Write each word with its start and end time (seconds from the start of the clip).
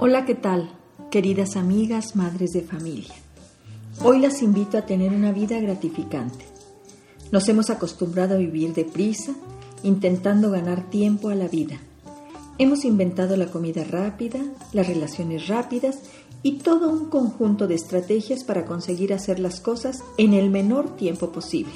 Hola, 0.00 0.24
¿qué 0.24 0.36
tal? 0.36 0.70
Queridas 1.10 1.56
amigas, 1.56 2.14
madres 2.14 2.52
de 2.52 2.62
familia. 2.62 3.16
Hoy 4.04 4.20
las 4.20 4.42
invito 4.42 4.78
a 4.78 4.86
tener 4.86 5.12
una 5.12 5.32
vida 5.32 5.58
gratificante. 5.58 6.44
Nos 7.32 7.48
hemos 7.48 7.68
acostumbrado 7.68 8.36
a 8.36 8.38
vivir 8.38 8.74
deprisa, 8.74 9.32
intentando 9.82 10.52
ganar 10.52 10.88
tiempo 10.88 11.30
a 11.30 11.34
la 11.34 11.48
vida. 11.48 11.80
Hemos 12.58 12.84
inventado 12.84 13.36
la 13.36 13.50
comida 13.50 13.82
rápida, 13.82 14.38
las 14.72 14.86
relaciones 14.86 15.48
rápidas 15.48 15.98
y 16.44 16.58
todo 16.58 16.90
un 16.90 17.06
conjunto 17.06 17.66
de 17.66 17.74
estrategias 17.74 18.44
para 18.44 18.66
conseguir 18.66 19.12
hacer 19.12 19.40
las 19.40 19.58
cosas 19.58 20.04
en 20.16 20.32
el 20.32 20.48
menor 20.48 20.94
tiempo 20.94 21.32
posible. 21.32 21.72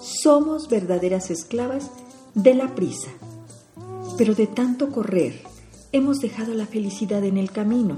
Somos 0.00 0.68
verdaderas 0.68 1.32
esclavas 1.32 1.90
de 2.36 2.54
la 2.54 2.76
prisa. 2.76 3.10
Pero 4.16 4.36
de 4.36 4.46
tanto 4.46 4.92
correr, 4.92 5.55
hemos 5.96 6.20
dejado 6.20 6.54
la 6.54 6.66
felicidad 6.66 7.24
en 7.24 7.36
el 7.38 7.50
camino, 7.50 7.96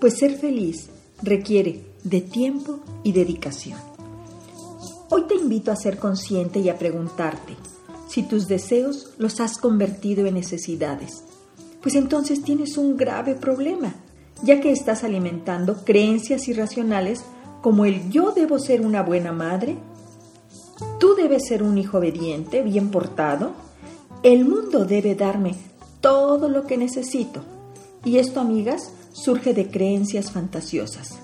pues 0.00 0.18
ser 0.18 0.38
feliz 0.38 0.88
requiere 1.22 1.84
de 2.02 2.20
tiempo 2.20 2.80
y 3.02 3.12
dedicación. 3.12 3.78
Hoy 5.10 5.24
te 5.28 5.34
invito 5.34 5.70
a 5.70 5.76
ser 5.76 5.98
consciente 5.98 6.60
y 6.60 6.68
a 6.68 6.78
preguntarte 6.78 7.56
si 8.08 8.22
tus 8.22 8.48
deseos 8.48 9.10
los 9.18 9.40
has 9.40 9.58
convertido 9.58 10.26
en 10.26 10.34
necesidades, 10.34 11.24
pues 11.82 11.94
entonces 11.94 12.42
tienes 12.42 12.76
un 12.76 12.96
grave 12.96 13.34
problema, 13.34 13.94
ya 14.42 14.60
que 14.60 14.72
estás 14.72 15.04
alimentando 15.04 15.84
creencias 15.84 16.48
irracionales 16.48 17.22
como 17.60 17.84
el 17.84 18.10
yo 18.10 18.32
debo 18.32 18.58
ser 18.58 18.80
una 18.80 19.02
buena 19.02 19.32
madre, 19.32 19.76
tú 20.98 21.14
debes 21.14 21.46
ser 21.46 21.62
un 21.62 21.76
hijo 21.76 21.98
obediente, 21.98 22.62
bien 22.62 22.90
portado, 22.90 23.52
el 24.22 24.46
mundo 24.46 24.86
debe 24.86 25.14
darme 25.14 25.56
todo 26.00 26.48
lo 26.48 26.66
que 26.66 26.76
necesito. 26.76 27.42
Y 28.04 28.18
esto, 28.18 28.40
amigas, 28.40 28.92
surge 29.12 29.54
de 29.54 29.70
creencias 29.70 30.32
fantasiosas. 30.32 31.18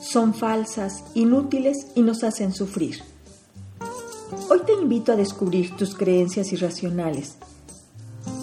Son 0.00 0.34
falsas, 0.34 1.04
inútiles 1.14 1.88
y 1.94 2.02
nos 2.02 2.24
hacen 2.24 2.52
sufrir. 2.52 3.02
Hoy 4.48 4.60
te 4.64 4.72
invito 4.72 5.12
a 5.12 5.16
descubrir 5.16 5.76
tus 5.76 5.94
creencias 5.94 6.52
irracionales 6.52 7.34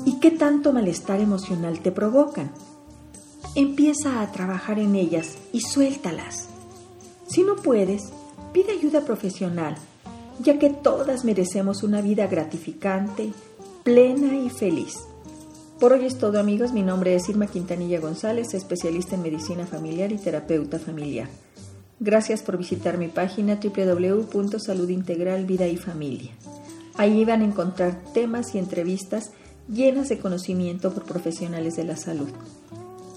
y 0.06 0.20
qué 0.20 0.32
tanto 0.32 0.74
malestar 0.74 1.22
emocional 1.22 1.80
te 1.80 1.92
provocan. 1.92 2.52
Empieza 3.56 4.22
a 4.22 4.32
trabajar 4.32 4.80
en 4.80 4.96
ellas 4.96 5.38
y 5.52 5.62
suéltalas. 5.62 6.48
Si 7.28 7.44
no 7.44 7.56
puedes, 7.56 8.04
pide 8.54 8.74
ayuda 8.74 9.02
profesional, 9.02 9.76
ya 10.40 10.60
que 10.60 10.70
todas 10.70 11.26
merecemos 11.26 11.84
una 11.84 12.02
vida 12.02 12.28
gratificante, 12.28 13.34
plena 13.84 14.38
y 14.38 14.50
feliz. 14.50 15.00
Por 15.80 15.94
hoy 15.94 16.06
es 16.06 16.18
todo 16.18 16.40
amigos, 16.40 16.72
mi 16.74 16.82
nombre 16.82 17.14
es 17.14 17.30
Irma 17.30 17.46
Quintanilla 17.46 18.00
González, 18.00 18.56
especialista 18.56 19.14
en 19.14 19.22
medicina 19.22 19.68
familiar 19.68 20.12
y 20.12 20.18
terapeuta 20.18 20.80
familiar. 20.80 21.30
Gracias 22.00 22.42
por 22.42 22.58
visitar 22.58 22.98
mi 22.98 23.10
página 23.10 23.60
www.saludintegralvida 23.64 24.94
Integral 24.94 25.46
Vida 25.46 25.68
y 25.68 25.78
Familia. 25.78 26.32
Ahí 26.96 27.24
van 27.26 27.42
a 27.42 27.46
encontrar 27.46 28.02
temas 28.12 28.56
y 28.56 28.58
entrevistas 28.58 29.34
llenas 29.72 30.10
de 30.10 30.18
conocimiento 30.18 30.92
por 30.92 31.06
profesionales 31.06 31.76
de 31.76 31.84
la 31.84 31.96
salud. 31.96 32.30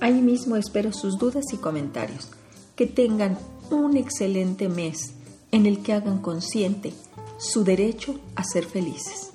Ahí 0.03 0.21
mismo 0.21 0.57
espero 0.57 0.93
sus 0.93 1.17
dudas 1.17 1.47
y 1.55 1.57
comentarios. 1.57 2.29
Que 2.77 2.85
tengan 2.87 3.39
un 3.71 3.97
excelente 3.97 4.69
mes 4.69 5.15
en 5.51 5.65
el 5.65 5.83
que 5.83 5.95
hagan 5.95 6.19
consciente 6.19 6.93
su 7.39 7.65
derecho 7.65 8.21
a 8.35 8.45
ser 8.45 8.67
felices. 8.67 9.31